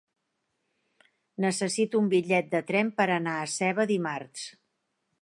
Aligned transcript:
Necessito 1.45 2.03
un 2.05 2.09
bitllet 2.15 2.51
de 2.57 2.65
tren 2.73 2.93
per 3.03 3.09
anar 3.21 3.39
a 3.45 3.49
Seva 3.61 3.89
dimarts. 3.97 4.53